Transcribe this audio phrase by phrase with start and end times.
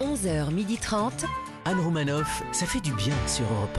[0.00, 1.26] 11h30.
[1.66, 3.78] Anne Romanoff, ça fait du bien sur Europe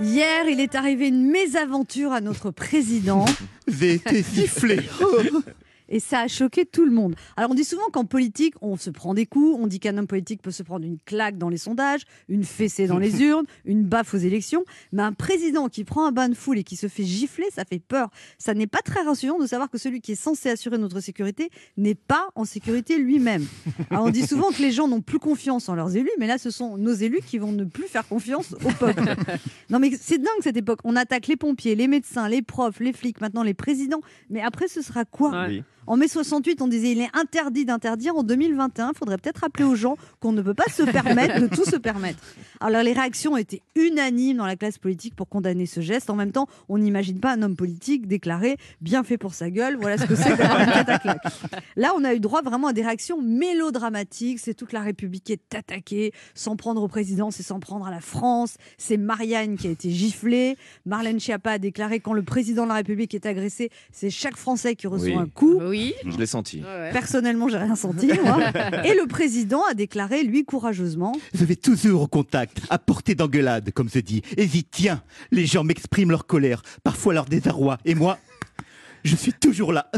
[0.00, 3.24] Hier, il est arrivé une mésaventure à notre président.
[3.66, 4.80] J'ai été sifflé.
[5.92, 7.14] et ça a choqué tout le monde.
[7.36, 10.06] Alors on dit souvent qu'en politique, on se prend des coups, on dit qu'un homme
[10.06, 13.84] politique peut se prendre une claque dans les sondages, une fessée dans les urnes, une
[13.84, 16.88] baffe aux élections, mais un président qui prend un bain de foule et qui se
[16.88, 18.08] fait gifler, ça fait peur.
[18.38, 21.50] Ça n'est pas très rassurant de savoir que celui qui est censé assurer notre sécurité
[21.76, 23.46] n'est pas en sécurité lui-même.
[23.90, 26.38] Alors on dit souvent que les gens n'ont plus confiance en leurs élus, mais là
[26.38, 29.02] ce sont nos élus qui vont ne plus faire confiance au peuple.
[29.70, 30.80] Non mais c'est dingue cette époque.
[30.84, 34.00] On attaque les pompiers, les médecins, les profs, les flics, maintenant les présidents.
[34.28, 35.48] Mais après ce sera quoi?
[35.86, 38.14] En mai 68, on disait il est interdit d'interdire.
[38.16, 41.46] En 2021, il faudrait peut-être rappeler aux gens qu'on ne peut pas se permettre de
[41.48, 42.18] tout se permettre.
[42.60, 46.10] Alors les réactions étaient unanimes dans la classe politique pour condamner ce geste.
[46.10, 49.76] En même temps, on n'imagine pas un homme politique déclarer bien fait pour sa gueule.
[49.80, 51.22] Voilà ce que c'est d'avoir une tête à claque.
[51.76, 54.38] Là, on a eu droit vraiment à des réactions mélodramatiques.
[54.38, 57.90] C'est toute la République qui est attaquée, sans prendre au président, c'est sans prendre à
[57.90, 58.56] la France.
[58.78, 60.56] C'est Marianne qui a été giflée.
[60.86, 64.74] Marlène Schiappa a déclaré quand le président de la République est agressé, c'est chaque Français
[64.76, 65.16] qui reçoit Oui.
[65.16, 65.58] un coup.
[65.60, 65.81] Oui.
[66.06, 66.62] Je l'ai senti.
[66.92, 68.06] Personnellement, j'ai rien senti.
[68.06, 68.38] moi.
[68.84, 73.70] Et le président a déclaré, lui, courageusement, Je vais toujours au contact, à portée d'engueulade,
[73.72, 74.22] comme se dit.
[74.36, 75.02] Et j'y tiens.
[75.30, 77.78] Les gens m'expriment leur colère, parfois leur désarroi.
[77.84, 78.18] Et moi,
[79.04, 79.90] je suis toujours là.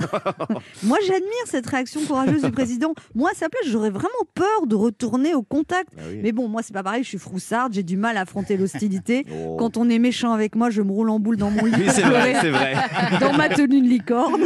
[0.82, 2.94] Moi, j'admire cette réaction courageuse du président.
[3.14, 5.90] Moi, à sa place, j'aurais vraiment peur de retourner au contact.
[5.96, 6.20] Ah oui.
[6.22, 7.02] Mais bon, moi, c'est pas pareil.
[7.04, 7.72] Je suis froussarde.
[7.72, 9.24] J'ai du mal à affronter l'hostilité.
[9.36, 9.56] Oh.
[9.58, 11.72] Quand on est méchant avec moi, je me roule en boule dans mon lit.
[11.76, 12.74] Oui, c'est vrai, c'est vrai.
[13.20, 14.42] dans ma tenue de licorne.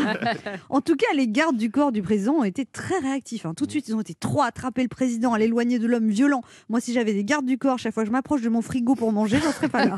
[0.70, 3.44] En tout cas, les gardes du corps du président ont été très réactifs.
[3.44, 3.52] hein.
[3.54, 6.08] Tout de suite, ils ont été trop à attraper le président, à l'éloigner de l'homme
[6.08, 6.42] violent.
[6.68, 8.94] Moi, si j'avais des gardes du corps, chaque fois que je m'approche de mon frigo
[8.94, 9.96] pour manger, j'en serais pas là.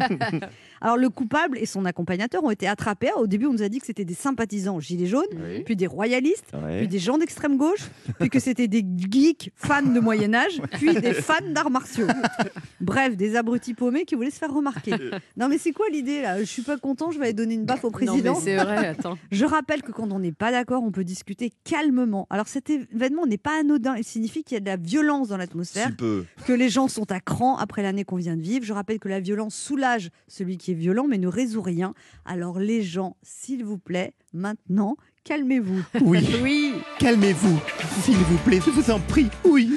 [0.81, 3.11] Alors, le coupable et son accompagnateur ont été attrapés.
[3.17, 5.63] Au début, on nous a dit que c'était des sympathisants gilets jaunes, Oui.
[5.65, 6.79] puis des royalistes, Ouais.
[6.79, 7.89] puis des gens d'extrême gauche,
[8.19, 12.07] puis que c'était des geeks fans de Moyen Âge, puis des fans d'arts martiaux.
[12.81, 14.95] Bref, des abrutis paumés qui voulaient se faire remarquer.
[15.37, 16.39] Non, mais c'est quoi l'idée là?
[16.41, 18.15] Je suis pas content, je vais aller donner une baffe au président.
[18.17, 19.19] Non, mais c'est vrai, attends.
[19.31, 22.27] Je rappelle que quand on n'est pas d'accord, on peut discuter calmement.
[22.31, 25.37] Alors cet événement n'est pas anodin, il signifie qu'il y a de la violence dans
[25.37, 28.65] l'atmosphère, que les gens sont à cran après l'année qu'on vient de vivre.
[28.65, 31.95] Je rappelle que la violence soulage celui qui est violent, mais ne résout rien.
[32.25, 35.83] Alors les gens, s'il vous plaît, maintenant, calmez-vous.
[36.03, 36.73] Oui, Oui.
[36.99, 37.59] calmez-vous.
[38.03, 39.29] S'il vous plaît, je vous en prie.
[39.45, 39.69] Oui.